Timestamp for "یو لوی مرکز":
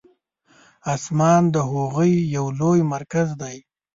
2.35-3.27